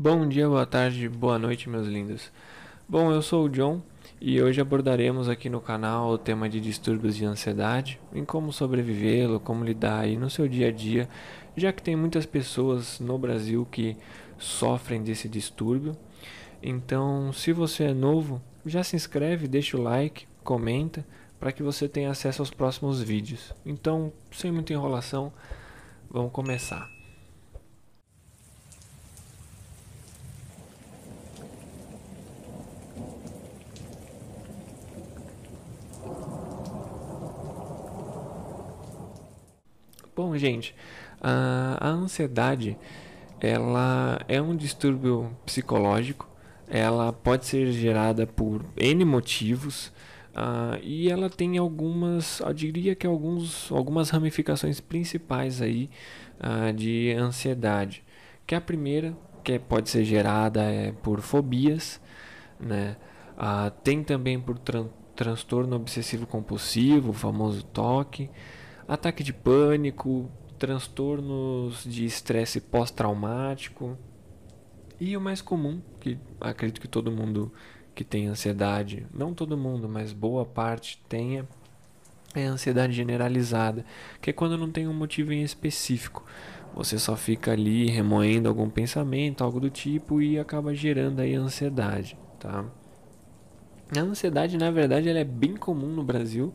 Bom 0.00 0.28
dia, 0.28 0.48
boa 0.48 0.64
tarde, 0.64 1.08
boa 1.08 1.40
noite, 1.40 1.68
meus 1.68 1.88
lindos. 1.88 2.30
Bom, 2.88 3.10
eu 3.10 3.20
sou 3.20 3.46
o 3.46 3.48
John 3.48 3.82
e 4.20 4.40
hoje 4.40 4.60
abordaremos 4.60 5.28
aqui 5.28 5.50
no 5.50 5.60
canal 5.60 6.10
o 6.10 6.16
tema 6.16 6.48
de 6.48 6.60
distúrbios 6.60 7.16
de 7.16 7.24
ansiedade, 7.24 7.98
em 8.14 8.24
como 8.24 8.52
sobrevivê-lo, 8.52 9.40
como 9.40 9.64
lidar 9.64 9.98
aí 9.98 10.16
no 10.16 10.30
seu 10.30 10.46
dia 10.46 10.68
a 10.68 10.70
dia, 10.70 11.08
já 11.56 11.72
que 11.72 11.82
tem 11.82 11.96
muitas 11.96 12.24
pessoas 12.24 13.00
no 13.00 13.18
Brasil 13.18 13.66
que 13.72 13.96
sofrem 14.38 15.02
desse 15.02 15.28
distúrbio. 15.28 15.96
Então, 16.62 17.32
se 17.32 17.52
você 17.52 17.86
é 17.86 17.92
novo, 17.92 18.40
já 18.64 18.84
se 18.84 18.94
inscreve, 18.94 19.48
deixa 19.48 19.76
o 19.76 19.82
like, 19.82 20.28
comenta, 20.44 21.04
para 21.40 21.50
que 21.50 21.60
você 21.60 21.88
tenha 21.88 22.12
acesso 22.12 22.40
aos 22.40 22.52
próximos 22.52 23.02
vídeos. 23.02 23.52
Então, 23.66 24.12
sem 24.30 24.52
muita 24.52 24.72
enrolação, 24.72 25.32
vamos 26.08 26.30
começar. 26.30 26.97
Bom, 40.18 40.36
gente, 40.36 40.74
a, 41.20 41.78
a 41.78 41.88
ansiedade 41.90 42.76
ela 43.40 44.18
é 44.26 44.42
um 44.42 44.56
distúrbio 44.56 45.30
psicológico. 45.46 46.28
Ela 46.66 47.12
pode 47.12 47.46
ser 47.46 47.70
gerada 47.70 48.26
por 48.26 48.64
N 48.76 49.04
motivos 49.04 49.92
uh, 50.34 50.76
e 50.82 51.08
ela 51.08 51.30
tem 51.30 51.56
algumas, 51.56 52.40
eu 52.40 52.52
diria 52.52 52.96
que 52.96 53.06
alguns, 53.06 53.70
algumas 53.70 54.10
ramificações 54.10 54.80
principais 54.80 55.62
aí 55.62 55.88
uh, 56.40 56.72
de 56.72 57.12
ansiedade. 57.12 58.02
Que 58.44 58.56
a 58.56 58.60
primeira, 58.60 59.16
que 59.44 59.56
pode 59.56 59.88
ser 59.88 60.02
gerada 60.02 60.62
é 60.62 60.90
por 60.90 61.20
fobias, 61.20 62.00
né? 62.58 62.96
Uh, 63.36 63.70
tem 63.84 64.02
também 64.02 64.40
por 64.40 64.58
tran 64.58 64.88
transtorno 65.14 65.76
obsessivo 65.76 66.26
compulsivo, 66.26 67.10
o 67.10 67.12
famoso 67.12 67.64
TOC 67.66 68.28
ataque 68.88 69.22
de 69.22 69.32
pânico, 69.32 70.30
transtornos 70.58 71.84
de 71.84 72.06
estresse 72.06 72.60
pós-traumático. 72.60 73.96
E 74.98 75.16
o 75.16 75.20
mais 75.20 75.40
comum, 75.40 75.80
que 76.00 76.18
acredito 76.40 76.80
que 76.80 76.88
todo 76.88 77.12
mundo 77.12 77.52
que 77.94 78.02
tem 78.02 78.26
ansiedade, 78.26 79.06
não 79.12 79.34
todo 79.34 79.56
mundo, 79.56 79.88
mas 79.88 80.12
boa 80.12 80.44
parte 80.44 81.02
tenha, 81.08 81.46
é 82.34 82.46
a 82.46 82.50
ansiedade 82.50 82.92
generalizada, 82.92 83.84
que 84.20 84.30
é 84.30 84.32
quando 84.32 84.58
não 84.58 84.70
tem 84.70 84.88
um 84.88 84.94
motivo 84.94 85.32
em 85.32 85.42
específico. 85.42 86.24
Você 86.74 86.98
só 86.98 87.16
fica 87.16 87.52
ali 87.52 87.86
remoendo 87.86 88.48
algum 88.48 88.68
pensamento, 88.68 89.42
algo 89.42 89.60
do 89.60 89.70
tipo 89.70 90.20
e 90.20 90.38
acaba 90.38 90.74
gerando 90.74 91.20
aí 91.20 91.34
ansiedade, 91.34 92.16
tá? 92.38 92.64
A 93.96 94.00
ansiedade, 94.00 94.58
na 94.58 94.70
verdade, 94.70 95.08
ela 95.08 95.18
é 95.18 95.24
bem 95.24 95.56
comum 95.56 95.88
no 95.88 96.02
Brasil. 96.02 96.54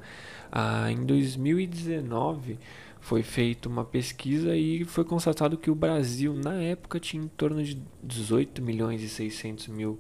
Ah, 0.52 0.92
em 0.92 1.04
2019 1.04 2.60
foi 3.00 3.24
feita 3.24 3.68
uma 3.68 3.84
pesquisa 3.84 4.56
e 4.56 4.86
foi 4.86 5.04
constatado 5.04 5.58
que 5.58 5.72
o 5.72 5.76
Brasil, 5.76 6.34
na 6.34 6.54
época, 6.62 7.00
tinha 7.00 7.24
em 7.24 7.28
torno 7.28 7.64
de 7.64 7.82
18 8.04 8.62
milhões 8.62 9.02
e 9.02 9.10
600 9.10 9.68
mil 9.68 10.00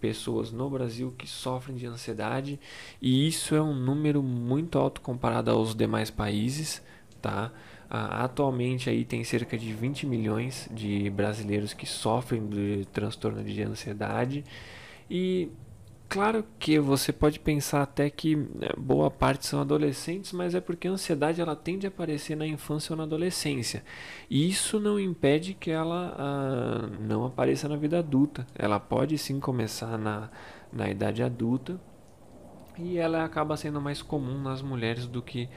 pessoas 0.00 0.50
no 0.50 0.68
Brasil 0.68 1.14
que 1.16 1.28
sofrem 1.28 1.76
de 1.76 1.86
ansiedade 1.86 2.58
e 3.00 3.28
isso 3.28 3.54
é 3.54 3.62
um 3.62 3.72
número 3.72 4.20
muito 4.20 4.76
alto 4.76 5.00
comparado 5.00 5.50
aos 5.52 5.76
demais 5.76 6.10
países, 6.10 6.82
tá? 7.20 7.52
Ah, 7.88 8.24
atualmente 8.24 8.90
aí 8.90 9.04
tem 9.04 9.22
cerca 9.22 9.56
de 9.56 9.72
20 9.72 10.06
milhões 10.06 10.68
de 10.72 11.08
brasileiros 11.10 11.72
que 11.74 11.86
sofrem 11.86 12.48
de 12.48 12.88
transtorno 12.92 13.44
de 13.44 13.62
ansiedade 13.62 14.44
e 15.08 15.50
Claro 16.12 16.44
que 16.58 16.78
você 16.78 17.10
pode 17.10 17.40
pensar 17.40 17.80
até 17.80 18.10
que 18.10 18.36
né, 18.36 18.68
boa 18.76 19.10
parte 19.10 19.46
são 19.46 19.62
adolescentes, 19.62 20.30
mas 20.32 20.54
é 20.54 20.60
porque 20.60 20.86
a 20.86 20.90
ansiedade 20.90 21.40
ela 21.40 21.56
tende 21.56 21.86
a 21.86 21.88
aparecer 21.88 22.36
na 22.36 22.46
infância 22.46 22.92
ou 22.92 22.98
na 22.98 23.04
adolescência. 23.04 23.82
E 24.28 24.46
isso 24.46 24.78
não 24.78 25.00
impede 25.00 25.54
que 25.54 25.70
ela 25.70 26.14
ah, 26.18 26.86
não 27.00 27.24
apareça 27.24 27.66
na 27.66 27.76
vida 27.76 27.98
adulta. 27.98 28.46
Ela 28.54 28.78
pode 28.78 29.16
sim 29.16 29.40
começar 29.40 29.96
na, 29.96 30.28
na 30.70 30.90
idade 30.90 31.22
adulta 31.22 31.80
e 32.78 32.98
ela 32.98 33.24
acaba 33.24 33.56
sendo 33.56 33.80
mais 33.80 34.02
comum 34.02 34.38
nas 34.38 34.60
mulheres 34.60 35.06
do 35.06 35.22
que 35.22 35.48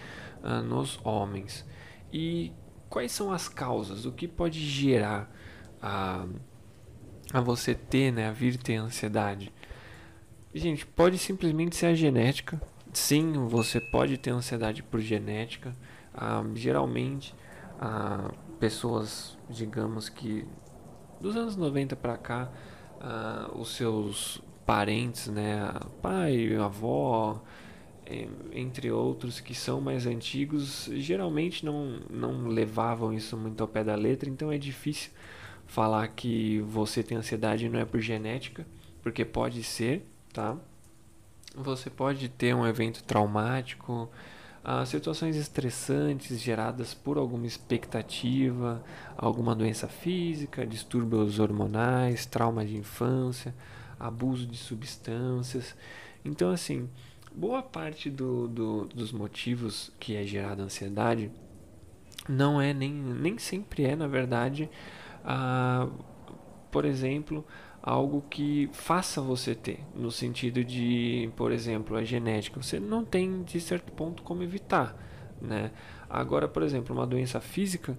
ah, 0.41 0.61
nos 0.61 0.97
homens. 1.03 1.65
E 2.13 2.53
quais 2.89 3.11
são 3.11 3.29
as 3.29 3.49
causas? 3.49 4.05
O 4.05 4.11
que 4.13 4.25
pode 4.25 4.61
gerar 4.61 5.29
a, 5.81 6.25
a 7.33 7.41
você 7.41 7.75
ter, 7.75 8.13
né, 8.13 8.29
a 8.29 8.31
vir 8.31 8.55
ter 8.55 8.77
ansiedade? 8.77 9.51
Gente, 10.57 10.85
pode 10.85 11.17
simplesmente 11.17 11.75
ser 11.75 11.87
a 11.87 11.93
genética. 11.93 12.61
Sim, 12.93 13.33
você 13.45 13.81
pode 13.81 14.17
ter 14.17 14.29
ansiedade 14.29 14.81
por 14.81 15.01
genética. 15.01 15.75
Ah, 16.13 16.41
geralmente, 16.55 17.35
ah, 17.77 18.31
pessoas, 18.57 19.37
digamos 19.49 20.07
que 20.07 20.47
dos 21.19 21.35
anos 21.35 21.57
90 21.57 21.97
para 21.97 22.15
cá, 22.15 22.49
ah, 23.01 23.51
os 23.53 23.75
seus 23.75 24.41
parentes, 24.65 25.27
né, 25.27 25.73
pai, 26.01 26.55
avó, 26.55 27.43
entre 28.53 28.89
outros 28.89 29.41
que 29.41 29.53
são 29.53 29.81
mais 29.81 30.07
antigos, 30.07 30.89
geralmente 30.93 31.65
não, 31.65 31.99
não 32.09 32.47
levavam 32.47 33.11
isso 33.11 33.35
muito 33.35 33.61
ao 33.61 33.67
pé 33.67 33.83
da 33.83 33.95
letra, 33.95 34.29
então 34.29 34.49
é 34.49 34.57
difícil 34.57 35.11
falar 35.65 36.07
que 36.07 36.61
você 36.61 37.03
tem 37.03 37.17
ansiedade 37.17 37.65
e 37.65 37.69
não 37.69 37.77
é 37.77 37.83
por 37.83 37.99
genética, 37.99 38.65
porque 39.01 39.25
pode 39.25 39.61
ser, 39.61 40.05
tá? 40.35 40.57
Você 41.55 41.89
pode 41.89 42.27
ter 42.27 42.53
um 42.53 42.67
evento 42.67 43.01
traumático, 43.03 44.09
uh, 44.63 44.85
situações 44.85 45.37
estressantes 45.37 46.41
geradas 46.41 46.93
por 46.93 47.17
alguma 47.17 47.47
expectativa, 47.47 48.83
alguma 49.17 49.55
doença 49.55 49.87
física, 49.87 50.67
distúrbios 50.67 51.39
hormonais, 51.39 52.25
trauma 52.25 52.65
de 52.65 52.75
infância, 52.75 53.55
abuso 53.97 54.45
de 54.45 54.57
substâncias. 54.57 55.73
Então, 56.25 56.51
assim, 56.51 56.89
boa 57.33 57.63
parte 57.63 58.09
do, 58.09 58.49
do, 58.49 58.85
dos 58.87 59.13
motivos 59.13 59.89
que 59.97 60.17
é 60.17 60.23
gerada 60.25 60.61
ansiedade 60.61 61.31
não 62.27 62.59
é 62.59 62.73
nem, 62.73 62.91
nem 62.91 63.37
sempre 63.37 63.85
é, 63.85 63.95
na 63.95 64.07
verdade, 64.07 64.69
uh, 65.23 65.89
por 66.69 66.83
exemplo, 66.83 67.45
algo 67.85 68.23
que 68.31 68.67
faça 68.73 69.21
você 69.21 69.53
ter, 69.53 69.79
no 69.93 70.09
sentido 70.09 70.63
de, 70.63 71.29
por 71.35 71.51
exemplo, 71.51 71.95
a 71.95 72.03
genética. 72.03 72.59
Você 72.59 72.79
não 72.79 73.05
tem 73.05 73.43
de 73.43 73.61
certo 73.61 73.91
ponto 73.91 74.23
como 74.23 74.41
evitar, 74.41 74.97
né? 75.39 75.71
Agora, 76.09 76.47
por 76.47 76.63
exemplo, 76.63 76.95
uma 76.95 77.05
doença 77.05 77.39
física 77.39 77.95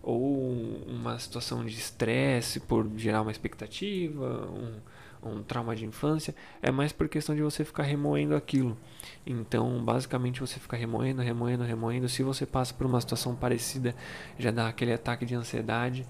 ou 0.00 0.40
uma 0.86 1.18
situação 1.18 1.64
de 1.64 1.72
estresse 1.74 2.60
por 2.60 2.88
gerar 2.96 3.22
uma 3.22 3.32
expectativa, 3.32 4.48
um, 4.52 5.28
um 5.28 5.42
trauma 5.42 5.74
de 5.74 5.84
infância, 5.84 6.32
é 6.62 6.70
mais 6.70 6.92
por 6.92 7.08
questão 7.08 7.34
de 7.34 7.42
você 7.42 7.64
ficar 7.64 7.82
remoendo 7.82 8.36
aquilo. 8.36 8.78
Então, 9.26 9.84
basicamente, 9.84 10.40
você 10.40 10.60
fica 10.60 10.76
remoendo, 10.76 11.20
remoendo, 11.22 11.64
remoendo. 11.64 12.08
Se 12.08 12.22
você 12.22 12.46
passa 12.46 12.72
por 12.72 12.86
uma 12.86 13.00
situação 13.00 13.34
parecida, 13.34 13.96
já 14.38 14.52
dá 14.52 14.68
aquele 14.68 14.92
ataque 14.92 15.26
de 15.26 15.34
ansiedade. 15.34 16.06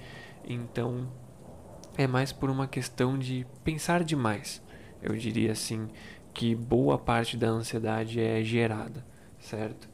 Então, 0.46 1.08
é 1.96 2.06
mais 2.06 2.32
por 2.32 2.50
uma 2.50 2.66
questão 2.66 3.18
de 3.18 3.46
pensar 3.62 4.02
demais. 4.02 4.62
Eu 5.02 5.16
diria 5.16 5.52
assim 5.52 5.88
que 6.32 6.54
boa 6.54 6.98
parte 6.98 7.36
da 7.36 7.48
ansiedade 7.48 8.20
é 8.20 8.42
gerada, 8.42 9.04
certo? 9.38 9.88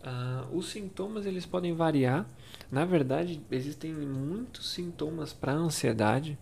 Uh, 0.00 0.56
os 0.56 0.70
sintomas 0.70 1.26
eles 1.26 1.44
podem 1.44 1.74
variar. 1.74 2.26
Na 2.70 2.84
verdade, 2.84 3.40
existem 3.50 3.92
muitos 3.92 4.72
sintomas 4.72 5.32
para 5.32 5.52
ansiedade, 5.52 6.38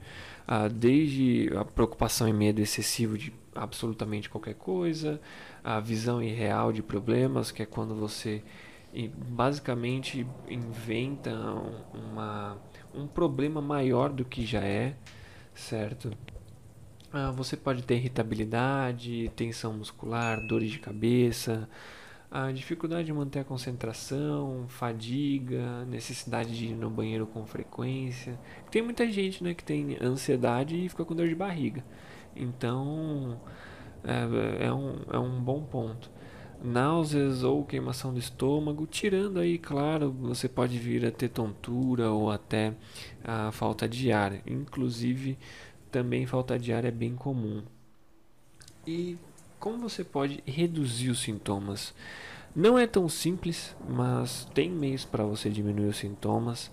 uh, 0.47 0.69
desde 0.69 1.51
a 1.57 1.65
preocupação 1.65 2.29
e 2.29 2.33
medo 2.33 2.61
excessivo 2.61 3.17
de 3.17 3.33
absolutamente 3.55 4.29
qualquer 4.29 4.55
coisa, 4.55 5.21
a 5.65 5.81
visão 5.81 6.23
irreal 6.23 6.73
de 6.73 6.83
problemas, 6.83 7.51
que 7.51 7.63
é 7.63 7.67
quando 7.67 7.95
você 7.95 8.43
basicamente 9.29 10.27
inventa 10.49 11.33
uma 11.93 12.57
um 12.97 13.07
problema 13.07 13.61
maior 13.61 14.11
do 14.11 14.25
que 14.25 14.45
já 14.45 14.61
é, 14.61 14.95
certo? 15.55 16.11
Ah, 17.13 17.31
você 17.31 17.57
pode 17.57 17.83
ter 17.83 17.97
irritabilidade, 17.97 19.31
tensão 19.37 19.73
muscular, 19.73 20.45
dores 20.47 20.71
de 20.71 20.79
cabeça, 20.79 21.69
a 22.31 22.51
dificuldade 22.51 23.07
de 23.07 23.13
manter 23.13 23.41
a 23.41 23.45
concentração, 23.45 24.67
fadiga, 24.69 25.85
necessidade 25.87 26.57
de 26.57 26.67
ir 26.67 26.75
no 26.75 26.91
banheiro 26.91 27.27
com 27.27 27.47
frequência. 27.47 28.39
Tem 28.71 28.83
muita 28.83 29.11
gente 29.11 29.43
né, 29.43 29.55
que 29.55 29.65
tem 29.65 29.97
ansiedade 30.03 30.77
e 30.77 30.89
fica 30.89 31.05
com 31.05 31.15
dor 31.15 31.29
de 31.29 31.35
barriga. 31.35 31.85
Então 32.35 33.41
é, 34.05 34.67
é, 34.67 34.73
um, 34.73 34.97
é 35.11 35.19
um 35.19 35.41
bom 35.41 35.63
ponto. 35.63 36.11
Náuseas 36.63 37.43
ou 37.43 37.65
queimação 37.65 38.13
do 38.13 38.19
estômago, 38.19 38.87
tirando 38.87 39.39
aí, 39.39 39.59
claro, 39.59 40.11
você 40.11 40.49
pode 40.49 40.79
vir 40.79 41.05
a 41.07 41.11
ter 41.11 41.29
tontura 41.29 42.11
ou 42.11 42.31
até 42.31 42.75
a 43.25 43.53
falta 43.53 43.89
de 43.89 44.11
ar. 44.13 44.41
Inclusive, 44.47 45.39
também 45.91 46.27
falta 46.27 46.59
de 46.59 46.73
ar 46.73 46.85
é 46.85 46.91
bem 46.91 47.15
comum. 47.15 47.63
E 48.87 49.17
como 49.59 49.89
você 49.89 50.05
pode 50.05 50.43
reduzir 50.47 51.11
os 51.11 51.21
sintomas? 51.21 51.95
Não 52.55 52.79
é 52.79 52.87
tão 52.87 53.09
simples, 53.09 53.77
mas 53.89 54.47
tem 54.55 54.71
meios 54.71 55.05
para 55.05 55.25
você 55.25 55.51
diminuir 55.51 55.89
os 55.89 55.99
sintomas. 55.99 56.71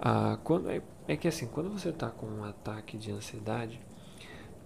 Ah, 0.00 0.38
quando 0.44 0.70
é, 0.70 0.82
é 1.08 1.16
que 1.16 1.26
assim, 1.26 1.46
quando 1.46 1.70
você 1.70 1.88
está 1.88 2.10
com 2.10 2.26
um 2.26 2.44
ataque 2.44 2.96
de 2.96 3.10
ansiedade, 3.10 3.80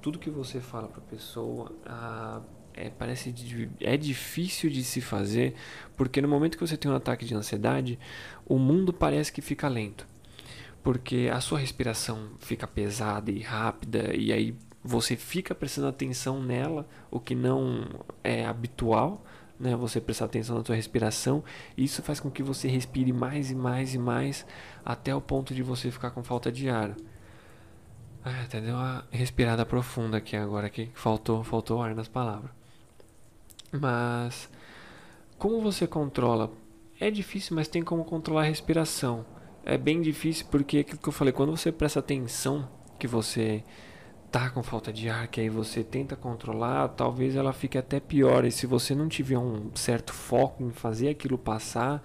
tudo 0.03 0.19
que 0.19 0.31
você 0.31 0.61
fala 0.61 0.89
para 0.89 0.99
a 1.01 1.05
pessoa 1.05 1.73
ah, 1.87 2.41
é, 2.75 2.91
parece 2.91 3.35
é 3.81 3.97
difícil 3.97 4.71
de 4.71 4.83
se 4.85 5.01
fazer, 5.01 5.55
porque 5.97 6.21
no 6.21 6.29
momento 6.29 6.57
que 6.57 6.67
você 6.67 6.77
tem 6.77 6.91
um 6.91 6.95
ataque 6.95 7.25
de 7.25 7.35
ansiedade, 7.35 7.99
o 8.47 8.59
mundo 8.59 8.93
parece 8.93 9.33
que 9.33 9.41
fica 9.41 9.69
lento, 9.69 10.07
porque 10.83 11.31
a 11.33 11.41
sua 11.41 11.59
respiração 11.59 12.31
fica 12.39 12.67
pesada 12.67 13.31
e 13.31 13.41
rápida 13.41 14.15
e 14.17 14.33
aí 14.33 14.55
você 14.83 15.17
fica 15.17 15.55
prestando 15.55 15.89
atenção 15.89 16.43
nela, 16.43 16.89
o 17.11 17.21
que 17.21 17.35
não 17.35 17.85
é 18.25 18.47
habitual, 18.47 19.25
né? 19.59 19.77
Você 19.77 20.01
prestar 20.01 20.25
atenção 20.25 20.57
na 20.57 20.65
sua 20.65 20.75
respiração, 20.75 21.45
e 21.77 21.85
isso 21.85 22.03
faz 22.03 22.19
com 22.19 22.31
que 22.31 22.43
você 22.43 22.67
respire 22.67 23.13
mais 23.13 23.51
e 23.51 23.55
mais 23.55 23.95
e 23.95 23.99
mais 23.99 24.47
até 24.85 25.15
o 25.15 25.21
ponto 25.21 25.55
de 25.55 25.63
você 25.63 25.91
ficar 25.91 26.11
com 26.11 26.23
falta 26.23 26.51
de 26.51 26.71
ar. 26.71 26.97
Ah, 28.25 28.43
até 28.45 28.61
deu 28.61 28.75
uma 28.75 29.05
respirada 29.11 29.65
profunda 29.65 30.19
aqui 30.19 30.37
agora 30.37 30.69
que 30.69 30.91
faltou, 30.95 31.43
faltou 31.45 31.83
ar 31.83 31.95
nas 31.95 32.09
palavras. 32.09 32.60
Mas 33.73 34.49
como 35.39 35.61
você 35.61 35.87
controla? 35.87 36.51
É 36.99 37.11
difícil, 37.11 37.57
mas 37.57 37.69
tem 37.69 37.83
como 37.83 38.05
controlar 38.05 38.43
a 38.43 38.45
respiração. 38.45 39.25
É 39.65 39.79
bem 39.79 40.01
difícil 40.01 40.47
porque 40.51 40.79
aquilo 40.79 40.99
que 40.99 41.09
eu 41.09 41.13
falei, 41.13 41.33
quando 41.33 41.57
você 41.57 41.73
presta 41.73 42.01
atenção 42.01 42.69
que 42.99 43.07
você 43.07 43.65
tá 44.31 44.51
com 44.51 44.63
falta 44.63 44.93
de 44.93 45.09
ar, 45.09 45.29
que 45.29 45.41
aí 45.41 45.49
você 45.49 45.83
tenta 45.83 46.15
controlar, 46.15 46.89
talvez 46.89 47.35
ela 47.35 47.53
fique 47.53 47.79
até 47.79 47.99
pior. 47.99 48.45
E 48.45 48.51
se 48.51 48.67
você 48.67 48.95
não 48.95 49.09
tiver 49.09 49.39
um 49.39 49.71
certo 49.75 50.13
foco 50.13 50.63
em 50.63 50.71
fazer 50.71 51.09
aquilo 51.09 51.39
passar, 51.39 52.03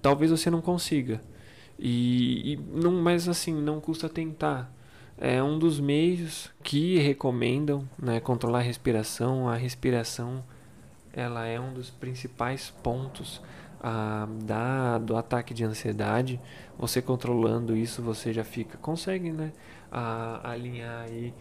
talvez 0.00 0.30
você 0.30 0.50
não 0.50 0.60
consiga. 0.60 1.20
E, 1.78 2.52
e 2.52 2.56
não, 2.56 2.92
mas 2.92 3.28
assim, 3.28 3.54
não 3.54 3.80
custa 3.80 4.08
tentar 4.08 4.74
é 5.18 5.42
um 5.42 5.58
dos 5.58 5.80
meios 5.80 6.50
que 6.62 6.98
recomendam 6.98 7.88
né, 7.98 8.20
controlar 8.20 8.58
a 8.58 8.62
respiração. 8.62 9.48
A 9.48 9.56
respiração 9.56 10.44
ela 11.16 11.46
é 11.46 11.58
um 11.58 11.72
dos 11.72 11.88
principais 11.88 12.70
pontos 12.82 13.42
ah, 13.80 14.28
da, 14.44 14.98
do 14.98 15.16
ataque 15.16 15.54
de 15.54 15.64
ansiedade. 15.64 16.38
Você 16.78 17.00
controlando 17.00 17.74
isso, 17.74 18.02
você 18.02 18.34
já 18.34 18.44
fica 18.44 18.76
consegue 18.76 19.32
né, 19.32 19.50
a, 19.90 20.50
alinhar 20.50 21.04
aí 21.04 21.32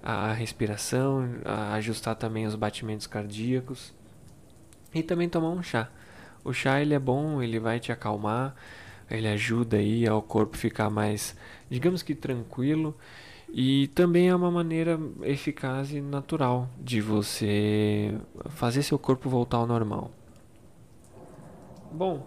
a 0.00 0.32
respiração, 0.32 1.28
a 1.44 1.74
ajustar 1.74 2.14
também 2.14 2.46
os 2.46 2.54
batimentos 2.54 3.06
cardíacos 3.06 3.92
e 4.94 5.02
também 5.02 5.28
tomar 5.28 5.48
um 5.48 5.62
chá. 5.62 5.88
O 6.44 6.52
chá 6.52 6.80
ele 6.80 6.94
é 6.94 6.98
bom, 6.98 7.42
ele 7.42 7.58
vai 7.58 7.80
te 7.80 7.90
acalmar, 7.90 8.54
ele 9.10 9.26
ajuda 9.26 9.78
aí 9.78 10.06
ao 10.06 10.22
corpo 10.22 10.56
ficar 10.56 10.90
mais, 10.90 11.34
digamos 11.70 12.02
que 12.02 12.14
tranquilo 12.14 12.94
e 13.56 13.86
também 13.94 14.28
é 14.30 14.34
uma 14.34 14.50
maneira 14.50 14.98
eficaz 15.22 15.92
e 15.92 16.00
natural 16.00 16.68
de 16.76 17.00
você 17.00 18.12
fazer 18.46 18.82
seu 18.82 18.98
corpo 18.98 19.30
voltar 19.30 19.58
ao 19.58 19.66
normal. 19.66 20.10
Bom, 21.92 22.26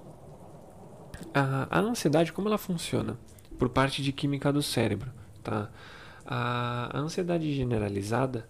a, 1.34 1.68
a 1.70 1.82
ansiedade, 1.82 2.32
como 2.32 2.48
ela 2.48 2.58
funciona? 2.58 3.18
Por 3.60 3.68
parte 3.68 4.02
de 4.02 4.14
química 4.14 4.54
do 4.54 4.64
cérebro, 4.64 5.12
tá? 5.44 5.70
A, 6.26 6.98
a 6.98 7.00
ansiedade 7.02 7.54
generalizada, 7.54 8.48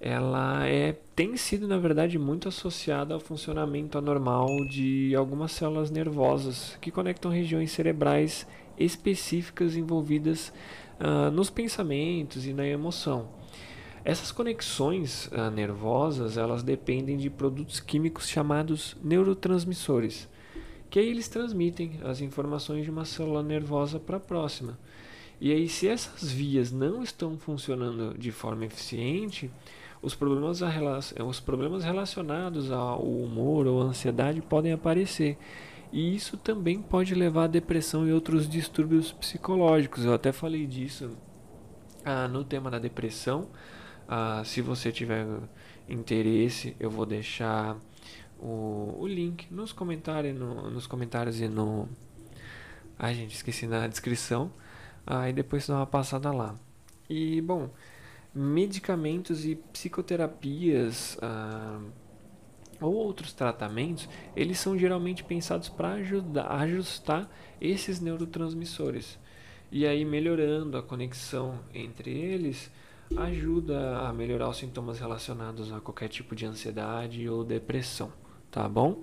ela 0.00 0.64
é, 0.68 0.96
tem 1.16 1.36
sido, 1.36 1.66
na 1.66 1.78
verdade, 1.78 2.16
muito 2.16 2.46
associada 2.46 3.12
ao 3.12 3.18
funcionamento 3.18 3.98
anormal 3.98 4.46
de 4.68 5.16
algumas 5.16 5.50
células 5.50 5.90
nervosas 5.90 6.78
que 6.80 6.92
conectam 6.92 7.28
regiões 7.28 7.72
cerebrais 7.72 8.46
específicas 8.78 9.76
envolvidas 9.76 10.52
uh, 11.00 11.30
nos 11.30 11.50
pensamentos 11.50 12.46
e 12.46 12.52
na 12.52 12.66
emoção. 12.66 13.28
Essas 14.04 14.32
conexões 14.32 15.26
uh, 15.26 15.50
nervosas 15.50 16.36
elas 16.36 16.62
dependem 16.62 17.16
de 17.16 17.28
produtos 17.28 17.80
químicos 17.80 18.28
chamados 18.28 18.96
neurotransmissores, 19.02 20.28
que 20.88 20.98
aí 20.98 21.08
eles 21.08 21.28
transmitem 21.28 22.00
as 22.04 22.20
informações 22.20 22.84
de 22.84 22.90
uma 22.90 23.04
célula 23.04 23.42
nervosa 23.42 23.98
para 23.98 24.16
a 24.16 24.20
próxima. 24.20 24.78
E 25.40 25.52
aí, 25.52 25.68
se 25.68 25.88
essas 25.88 26.30
vias 26.30 26.70
não 26.70 27.02
estão 27.02 27.38
funcionando 27.38 28.14
de 28.18 28.30
forma 28.30 28.66
eficiente, 28.66 29.50
os 30.02 30.14
problemas, 30.14 30.60
os 31.26 31.40
problemas 31.40 31.84
relacionados 31.84 32.70
ao 32.70 33.02
humor 33.02 33.66
ou 33.66 33.80
ansiedade 33.80 34.40
podem 34.40 34.72
aparecer. 34.72 35.36
E 35.92 36.14
isso 36.14 36.36
também 36.36 36.80
pode 36.80 37.14
levar 37.14 37.44
à 37.44 37.46
depressão 37.48 38.06
e 38.06 38.12
outros 38.12 38.48
distúrbios 38.48 39.12
psicológicos. 39.12 40.04
Eu 40.04 40.14
até 40.14 40.30
falei 40.30 40.66
disso 40.66 41.10
ah, 42.04 42.28
no 42.28 42.44
tema 42.44 42.70
da 42.70 42.78
depressão. 42.78 43.48
Ah, 44.08 44.42
se 44.44 44.60
você 44.62 44.92
tiver 44.92 45.26
interesse, 45.88 46.76
eu 46.78 46.90
vou 46.90 47.04
deixar 47.04 47.76
o, 48.38 48.96
o 48.98 49.06
link 49.06 49.52
nos 49.52 49.72
comentários, 49.72 50.38
no, 50.38 50.70
nos 50.70 50.86
comentários 50.86 51.40
e 51.40 51.48
no. 51.48 51.88
Ai, 52.98 53.14
gente, 53.14 53.34
esqueci 53.34 53.66
na 53.66 53.88
descrição. 53.88 54.52
Aí 55.06 55.30
ah, 55.30 55.32
depois 55.32 55.66
dá 55.66 55.74
uma 55.74 55.86
passada 55.86 56.30
lá. 56.30 56.54
E 57.08 57.40
bom, 57.40 57.68
medicamentos 58.32 59.44
e 59.44 59.56
psicoterapias. 59.56 61.18
Ah, 61.20 61.80
outros 62.80 63.32
tratamentos, 63.32 64.08
eles 64.34 64.58
são 64.58 64.78
geralmente 64.78 65.24
pensados 65.24 65.68
para 65.68 65.94
ajustar 66.48 67.30
esses 67.60 68.00
neurotransmissores. 68.00 69.18
E 69.70 69.86
aí, 69.86 70.04
melhorando 70.04 70.76
a 70.76 70.82
conexão 70.82 71.60
entre 71.72 72.10
eles, 72.10 72.70
ajuda 73.16 73.98
a 74.00 74.12
melhorar 74.12 74.48
os 74.48 74.56
sintomas 74.56 74.98
relacionados 74.98 75.72
a 75.72 75.80
qualquer 75.80 76.08
tipo 76.08 76.34
de 76.34 76.46
ansiedade 76.46 77.28
ou 77.28 77.44
depressão, 77.44 78.12
tá 78.50 78.68
bom? 78.68 79.02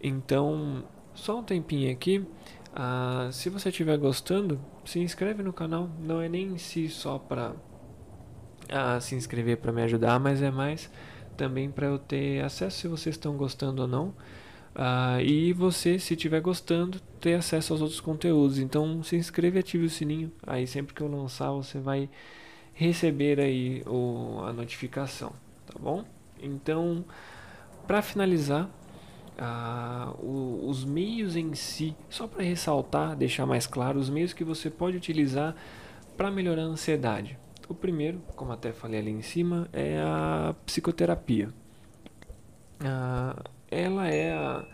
Então, 0.00 0.84
só 1.14 1.38
um 1.38 1.42
tempinho 1.42 1.90
aqui. 1.92 2.26
Ah, 2.74 3.28
se 3.32 3.48
você 3.48 3.68
estiver 3.68 3.96
gostando, 3.96 4.60
se 4.84 4.98
inscreve 4.98 5.42
no 5.42 5.52
canal. 5.52 5.88
Não 6.00 6.20
é 6.20 6.28
nem 6.28 6.54
em 6.54 6.58
si 6.58 6.88
só 6.88 7.18
para 7.18 7.54
ah, 8.68 9.00
se 9.00 9.14
inscrever 9.14 9.58
para 9.58 9.72
me 9.72 9.82
ajudar, 9.82 10.18
mas 10.18 10.42
é 10.42 10.50
mais 10.50 10.90
também 11.34 11.70
para 11.70 11.86
eu 11.86 11.98
ter 11.98 12.44
acesso 12.44 12.78
se 12.78 12.88
vocês 12.88 13.14
estão 13.14 13.36
gostando 13.36 13.82
ou 13.82 13.88
não. 13.88 14.14
Uh, 14.74 15.20
e 15.22 15.52
você, 15.52 15.98
se 15.98 16.14
estiver 16.14 16.40
gostando, 16.40 16.98
ter 17.20 17.34
acesso 17.34 17.72
aos 17.72 17.80
outros 17.80 18.00
conteúdos. 18.00 18.58
Então 18.58 19.02
se 19.02 19.16
inscreva 19.16 19.56
e 19.56 19.60
ative 19.60 19.86
o 19.86 19.90
sininho. 19.90 20.32
Aí 20.46 20.66
sempre 20.66 20.94
que 20.94 21.00
eu 21.00 21.08
lançar, 21.08 21.50
você 21.52 21.78
vai 21.78 22.08
receber 22.72 23.38
aí 23.40 23.82
o, 23.86 24.40
a 24.44 24.52
notificação, 24.52 25.32
tá 25.66 25.78
bom? 25.78 26.04
Então, 26.42 27.04
para 27.86 28.02
finalizar, 28.02 28.68
uh, 29.38 30.10
o, 30.20 30.68
os 30.68 30.84
meios 30.84 31.36
em 31.36 31.54
si, 31.54 31.96
só 32.10 32.26
para 32.26 32.42
ressaltar, 32.42 33.16
deixar 33.16 33.46
mais 33.46 33.66
claro, 33.66 33.98
os 33.98 34.10
meios 34.10 34.32
que 34.32 34.44
você 34.44 34.68
pode 34.68 34.96
utilizar 34.96 35.54
para 36.16 36.30
melhorar 36.30 36.62
a 36.62 36.66
ansiedade. 36.66 37.38
O 37.68 37.74
primeiro, 37.74 38.20
como 38.36 38.52
até 38.52 38.72
falei 38.72 39.00
ali 39.00 39.10
em 39.10 39.22
cima, 39.22 39.68
é 39.72 39.98
a 39.98 40.54
psicoterapia. 40.66 41.48
Ah, 42.80 43.42
ela 43.70 44.08
é 44.08 44.32
a, 44.32 44.64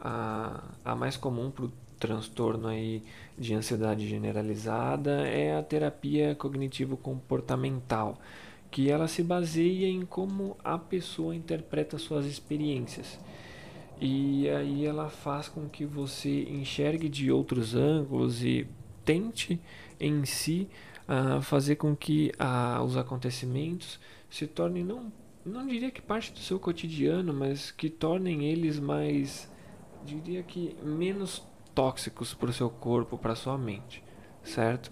a, 0.00 0.64
a 0.84 0.94
mais 0.94 1.16
comum 1.16 1.50
para 1.50 1.64
o 1.64 1.72
transtorno 1.98 2.68
aí 2.68 3.02
de 3.36 3.54
ansiedade 3.54 4.08
generalizada, 4.08 5.26
é 5.26 5.56
a 5.56 5.62
terapia 5.62 6.34
cognitivo-comportamental, 6.34 8.18
que 8.70 8.90
ela 8.90 9.08
se 9.08 9.22
baseia 9.22 9.86
em 9.86 10.06
como 10.06 10.56
a 10.64 10.78
pessoa 10.78 11.34
interpreta 11.34 11.98
suas 11.98 12.24
experiências. 12.24 13.18
E 14.00 14.48
aí 14.48 14.86
ela 14.86 15.10
faz 15.10 15.48
com 15.48 15.68
que 15.68 15.84
você 15.84 16.44
enxergue 16.44 17.08
de 17.08 17.30
outros 17.30 17.74
ângulos 17.74 18.42
e 18.42 18.66
tente 19.04 19.60
em 19.98 20.24
si 20.24 20.68
uh, 21.10 21.42
fazer 21.42 21.76
com 21.76 21.94
que 21.94 22.32
uh, 22.38 22.82
os 22.82 22.96
acontecimentos 22.96 23.98
se 24.30 24.46
tornem 24.46 24.84
não 24.84 25.12
não 25.44 25.66
diria 25.66 25.90
que 25.90 26.02
parte 26.02 26.32
do 26.32 26.38
seu 26.38 26.60
cotidiano, 26.60 27.32
mas 27.32 27.70
que 27.70 27.88
tornem 27.88 28.44
eles 28.44 28.78
mais 28.78 29.50
diria 30.04 30.42
que 30.42 30.76
menos 30.82 31.42
tóxicos 31.74 32.34
para 32.34 32.50
o 32.50 32.52
seu 32.52 32.68
corpo, 32.68 33.16
para 33.16 33.34
sua 33.34 33.56
mente, 33.56 34.04
certo? 34.42 34.90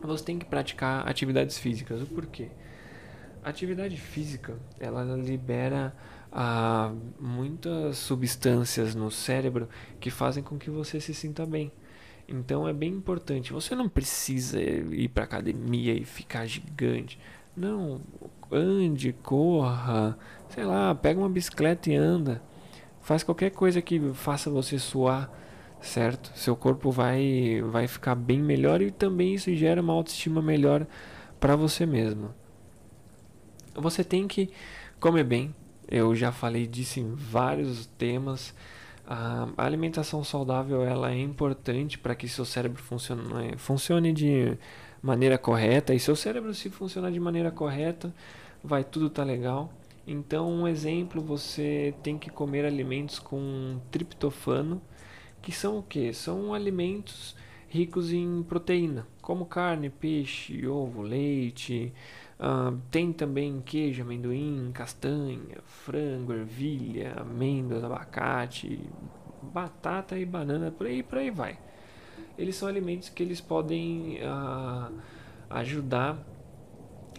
Você 0.00 0.24
tem 0.24 0.38
que 0.38 0.46
praticar 0.46 1.06
atividades 1.06 1.58
físicas. 1.58 2.02
O 2.02 2.06
porquê? 2.06 2.48
A 3.44 3.50
atividade 3.50 3.96
física 3.96 4.56
ela 4.80 5.04
libera 5.16 5.94
há 6.30 6.92
muitas 7.20 7.98
substâncias 7.98 8.94
no 8.94 9.10
cérebro 9.10 9.68
que 10.00 10.10
fazem 10.10 10.42
com 10.42 10.58
que 10.58 10.70
você 10.70 10.98
se 10.98 11.12
sinta 11.12 11.44
bem. 11.44 11.70
Então 12.32 12.66
é 12.66 12.72
bem 12.72 12.90
importante. 12.92 13.52
Você 13.52 13.74
não 13.74 13.88
precisa 13.88 14.60
ir 14.60 15.08
para 15.08 15.24
academia 15.24 15.94
e 15.94 16.04
ficar 16.04 16.46
gigante. 16.46 17.18
Não, 17.56 18.00
ande, 18.50 19.12
corra, 19.12 20.18
sei 20.48 20.64
lá, 20.64 20.94
pega 20.94 21.20
uma 21.20 21.28
bicicleta 21.28 21.90
e 21.90 21.94
anda. 21.94 22.42
Faz 23.02 23.22
qualquer 23.22 23.50
coisa 23.50 23.82
que 23.82 24.00
faça 24.14 24.48
você 24.48 24.78
suar, 24.78 25.30
certo? 25.80 26.32
Seu 26.34 26.56
corpo 26.56 26.90
vai 26.90 27.60
vai 27.70 27.86
ficar 27.86 28.14
bem 28.14 28.40
melhor 28.40 28.80
e 28.80 28.90
também 28.90 29.34
isso 29.34 29.54
gera 29.54 29.82
uma 29.82 29.92
autoestima 29.92 30.40
melhor 30.40 30.86
para 31.38 31.56
você 31.56 31.84
mesmo. 31.84 32.34
Você 33.74 34.02
tem 34.04 34.26
que 34.26 34.50
comer 35.00 35.24
bem. 35.24 35.54
Eu 35.90 36.14
já 36.14 36.32
falei 36.32 36.66
disso 36.66 37.00
em 37.00 37.14
vários 37.14 37.86
temas. 37.86 38.54
A 39.06 39.48
alimentação 39.56 40.22
saudável 40.22 40.82
ela 40.82 41.10
é 41.12 41.20
importante 41.20 41.98
para 41.98 42.14
que 42.14 42.28
seu 42.28 42.44
cérebro 42.44 42.80
funcione, 42.80 43.34
né, 43.34 43.52
funcione 43.56 44.12
de 44.12 44.56
maneira 45.02 45.36
correta. 45.36 45.92
E 45.92 45.98
seu 45.98 46.14
cérebro, 46.14 46.54
se 46.54 46.70
funcionar 46.70 47.10
de 47.10 47.20
maneira 47.20 47.50
correta, 47.50 48.14
vai 48.62 48.84
tudo 48.84 49.10
tá 49.10 49.24
legal. 49.24 49.72
Então, 50.06 50.50
um 50.50 50.66
exemplo, 50.66 51.20
você 51.20 51.94
tem 52.02 52.18
que 52.18 52.30
comer 52.30 52.64
alimentos 52.64 53.18
com 53.18 53.78
triptofano, 53.90 54.80
que 55.40 55.52
são 55.52 55.78
o 55.78 55.82
que? 55.82 56.12
São 56.12 56.54
alimentos 56.54 57.36
ricos 57.68 58.12
em 58.12 58.42
proteína, 58.42 59.06
como 59.20 59.46
carne, 59.46 59.88
peixe, 59.90 60.66
ovo, 60.66 61.02
leite. 61.02 61.92
Uh, 62.42 62.76
tem 62.90 63.12
também 63.12 63.60
queijo, 63.60 64.02
amendoim, 64.02 64.72
castanha, 64.74 65.58
frango, 65.64 66.32
ervilha, 66.32 67.12
amêndoas, 67.20 67.84
abacate, 67.84 68.80
batata 69.40 70.18
e 70.18 70.26
banana, 70.26 70.72
por 70.72 70.88
aí, 70.88 71.04
por 71.04 71.18
aí 71.18 71.30
vai. 71.30 71.56
Eles 72.36 72.56
são 72.56 72.66
alimentos 72.66 73.08
que 73.08 73.22
eles 73.22 73.40
podem 73.40 74.18
uh, 74.22 74.92
ajudar 75.50 76.18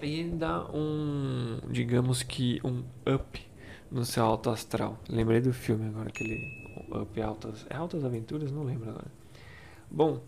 e 0.02 0.26
dar 0.26 0.70
um, 0.76 1.62
digamos 1.72 2.22
que 2.22 2.60
um 2.62 2.84
up 3.10 3.42
no 3.90 4.04
seu 4.04 4.26
alto 4.26 4.50
astral. 4.50 5.00
Lembrei 5.08 5.40
do 5.40 5.54
filme 5.54 5.88
agora, 5.88 6.10
aquele 6.10 6.64
Up 6.90 7.22
Altas, 7.22 7.66
é 7.70 7.76
Altas 7.76 8.04
Aventuras? 8.04 8.52
Não 8.52 8.64
lembro 8.64 8.90
agora. 8.90 9.12
Bom, 9.90 10.22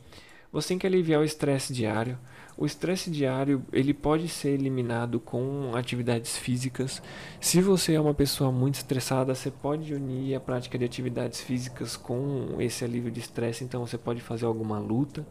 você 0.56 0.70
tem 0.70 0.78
que 0.78 0.88
aliviar 0.88 1.20
o 1.20 1.26
estresse 1.26 1.74
diário. 1.74 2.18
O 2.58 2.66
estresse 2.66 3.12
diário 3.12 3.62
ele 3.74 3.94
pode 3.94 4.30
ser 4.30 4.52
eliminado 4.52 5.20
com 5.20 5.76
atividades 5.76 6.38
físicas. 6.38 7.02
Se 7.42 7.62
você 7.62 7.96
é 7.96 8.00
uma 8.00 8.14
pessoa 8.14 8.54
muito 8.54 8.76
estressada, 8.76 9.36
você 9.36 9.52
pode 9.52 9.94
unir 9.94 10.34
a 10.34 10.40
prática 10.40 10.78
de 10.78 10.86
atividades 10.86 11.42
físicas 11.42 11.98
com 11.98 12.56
esse 12.58 12.86
alívio 12.86 13.12
de 13.12 13.20
estresse. 13.20 13.66
Então 13.66 13.86
você 13.86 13.98
pode 13.98 14.22
fazer 14.22 14.46
alguma 14.46 14.80
luta. 14.80 15.28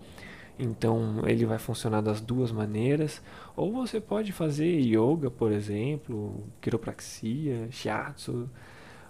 Então 0.58 1.22
ele 1.26 1.46
vai 1.46 1.58
funcionar 1.58 2.02
das 2.02 2.20
duas 2.20 2.52
maneiras. 2.52 3.22
Ou 3.56 3.72
você 3.72 4.02
pode 4.02 4.30
fazer 4.30 4.78
yoga, 4.78 5.30
por 5.30 5.52
exemplo, 5.52 6.44
quiropraxia, 6.60 7.66
shiatsu. 7.70 8.46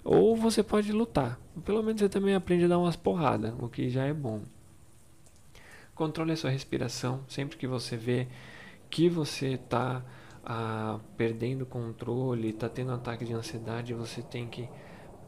Ou 0.04 0.36
você 0.36 0.62
pode 0.62 0.92
lutar. 0.92 1.40
Pelo 1.64 1.82
menos 1.82 2.00
você 2.00 2.08
também 2.08 2.36
aprende 2.36 2.66
a 2.66 2.68
dar 2.68 2.78
umas 2.78 2.94
porradas, 2.94 3.52
o 3.58 3.68
que 3.68 3.90
já 3.90 4.04
é 4.04 4.14
bom. 4.14 4.42
Controle 5.94 6.32
a 6.32 6.36
sua 6.36 6.50
respiração. 6.50 7.24
Sempre 7.28 7.56
que 7.56 7.66
você 7.66 7.96
vê 7.96 8.26
que 8.90 9.08
você 9.08 9.54
está 9.54 10.04
ah, 10.44 10.98
perdendo 11.16 11.64
controle, 11.64 12.50
está 12.50 12.68
tendo 12.68 12.90
um 12.90 12.94
ataque 12.94 13.24
de 13.24 13.32
ansiedade, 13.32 13.94
você 13.94 14.22
tem 14.22 14.46
que 14.46 14.68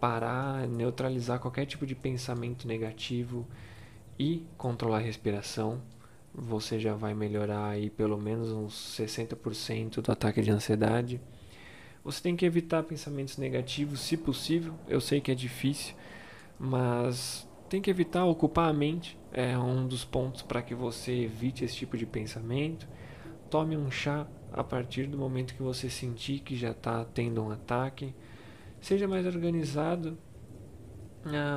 parar, 0.00 0.66
neutralizar 0.68 1.38
qualquer 1.38 1.66
tipo 1.66 1.86
de 1.86 1.94
pensamento 1.94 2.66
negativo 2.68 3.46
e 4.18 4.46
controlar 4.56 4.98
a 4.98 5.00
respiração. 5.00 5.80
Você 6.34 6.78
já 6.78 6.94
vai 6.94 7.14
melhorar 7.14 7.68
aí 7.68 7.88
pelo 7.88 8.18
menos 8.18 8.50
uns 8.50 8.74
60% 8.98 10.02
do 10.02 10.12
ataque 10.12 10.42
de 10.42 10.50
ansiedade. 10.50 11.20
Você 12.04 12.22
tem 12.22 12.36
que 12.36 12.44
evitar 12.44 12.82
pensamentos 12.82 13.36
negativos, 13.36 14.00
se 14.00 14.16
possível. 14.16 14.74
Eu 14.86 15.00
sei 15.00 15.20
que 15.20 15.32
é 15.32 15.34
difícil, 15.34 15.94
mas 16.58 17.45
tem 17.68 17.80
que 17.80 17.90
evitar 17.90 18.24
ocupar 18.24 18.70
a 18.70 18.72
mente, 18.72 19.18
é 19.32 19.58
um 19.58 19.86
dos 19.86 20.04
pontos 20.04 20.42
para 20.42 20.62
que 20.62 20.74
você 20.74 21.12
evite 21.12 21.64
esse 21.64 21.76
tipo 21.76 21.96
de 21.96 22.06
pensamento. 22.06 22.86
Tome 23.50 23.76
um 23.76 23.90
chá 23.90 24.26
a 24.52 24.64
partir 24.64 25.06
do 25.06 25.18
momento 25.18 25.54
que 25.54 25.62
você 25.62 25.90
sentir 25.90 26.40
que 26.40 26.56
já 26.56 26.70
está 26.70 27.04
tendo 27.04 27.42
um 27.42 27.50
ataque. 27.50 28.14
Seja 28.80 29.06
mais 29.06 29.26
organizado. 29.26 30.16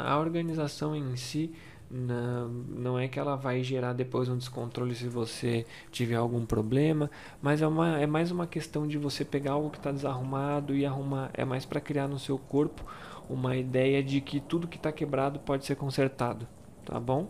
A 0.03 0.17
organização 0.17 0.95
em 0.95 1.15
si 1.15 1.53
não, 1.91 2.99
é 2.99 3.07
que 3.07 3.19
ela 3.19 3.35
vai 3.35 3.63
gerar 3.63 3.93
depois 3.93 4.29
um 4.29 4.37
descontrole 4.37 4.93
se 4.93 5.07
você 5.07 5.65
tiver 5.91 6.15
algum 6.15 6.45
problema, 6.45 7.09
mas 7.41 7.61
é, 7.61 7.67
uma, 7.67 7.99
é 7.99 8.05
mais 8.05 8.29
uma 8.29 8.45
questão 8.45 8.87
de 8.87 8.97
você 8.97 9.25
pegar 9.25 9.53
algo 9.53 9.71
que 9.71 9.77
está 9.77 9.91
desarrumado 9.91 10.75
e 10.75 10.85
arrumar. 10.85 11.31
É 11.33 11.43
mais 11.43 11.65
para 11.65 11.81
criar 11.81 12.07
no 12.07 12.19
seu 12.19 12.37
corpo 12.37 12.83
uma 13.29 13.55
ideia 13.55 14.03
de 14.03 14.19
que 14.19 14.39
tudo 14.39 14.67
que 14.67 14.77
está 14.77 14.91
quebrado 14.91 15.39
pode 15.39 15.65
ser 15.65 15.75
consertado, 15.75 16.47
tá 16.83 16.99
bom? 16.99 17.29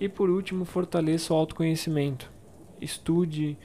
E 0.00 0.08
por 0.08 0.30
último, 0.30 0.64
fortaleça 0.64 1.34
o 1.34 1.36
autoconhecimento. 1.36 2.30
Estude, 2.80 3.58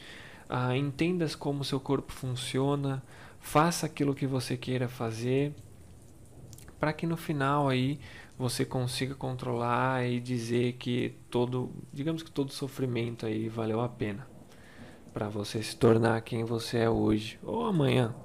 ah, 0.49 0.75
entenda 0.75 1.27
como 1.37 1.63
seu 1.63 1.79
corpo 1.79 2.11
funciona, 2.11 3.03
faça 3.39 3.85
aquilo 3.85 4.15
que 4.15 4.25
você 4.25 4.57
queira 4.57 4.87
fazer, 4.87 5.53
para 6.79 6.91
que 6.91 7.05
no 7.05 7.15
final 7.15 7.69
aí 7.69 7.99
você 8.37 8.65
consiga 8.65 9.13
controlar 9.13 10.05
e 10.05 10.19
dizer 10.19 10.73
que 10.73 11.15
todo, 11.29 11.71
digamos 11.93 12.23
que 12.23 12.31
todo 12.31 12.51
sofrimento 12.51 13.25
aí 13.25 13.47
valeu 13.47 13.79
a 13.79 13.87
pena 13.87 14.27
para 15.13 15.29
você 15.29 15.61
se 15.61 15.77
tornar 15.77 16.19
quem 16.21 16.43
você 16.43 16.79
é 16.79 16.89
hoje, 16.89 17.39
ou 17.43 17.65
amanhã, 17.65 18.15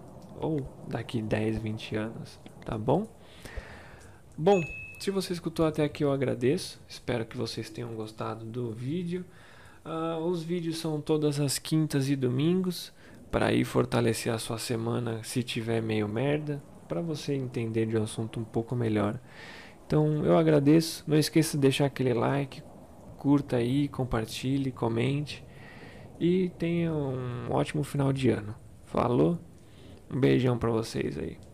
ou 0.41 0.67
daqui 0.89 1.21
10, 1.21 1.59
20 1.59 1.97
anos, 1.97 2.41
tá 2.65 2.79
bom? 2.79 3.07
Bom, 4.41 4.63
se 5.01 5.11
você 5.11 5.33
escutou 5.33 5.67
até 5.67 5.83
aqui 5.83 6.05
eu 6.05 6.13
agradeço. 6.13 6.81
Espero 6.89 7.27
que 7.27 7.37
vocês 7.37 7.69
tenham 7.69 7.93
gostado 7.97 8.45
do 8.45 8.71
vídeo. 8.71 9.25
Uh, 9.85 10.25
os 10.27 10.45
vídeos 10.45 10.79
são 10.79 11.01
todas 11.01 11.41
as 11.41 11.59
quintas 11.59 12.09
e 12.09 12.15
domingos 12.15 12.93
para 13.33 13.53
ir 13.53 13.65
fortalecer 13.65 14.33
a 14.33 14.39
sua 14.39 14.57
semana 14.57 15.25
se 15.25 15.43
tiver 15.43 15.83
meio 15.83 16.07
merda, 16.07 16.63
para 16.87 17.01
você 17.01 17.35
entender 17.35 17.87
de 17.87 17.99
um 17.99 18.05
assunto 18.05 18.39
um 18.39 18.45
pouco 18.45 18.77
melhor. 18.77 19.19
Então 19.85 20.25
eu 20.25 20.39
agradeço. 20.39 21.03
Não 21.05 21.19
esqueça 21.19 21.57
de 21.57 21.63
deixar 21.63 21.87
aquele 21.87 22.15
like, 22.15 22.63
curta 23.17 23.57
aí, 23.57 23.89
compartilhe, 23.89 24.71
comente 24.71 25.45
e 26.21 26.51
tenha 26.51 26.93
um 26.93 27.51
ótimo 27.51 27.83
final 27.83 28.13
de 28.13 28.31
ano. 28.31 28.55
Falou? 28.87 29.37
Um 30.09 30.21
beijão 30.21 30.57
para 30.57 30.71
vocês 30.71 31.19
aí. 31.19 31.48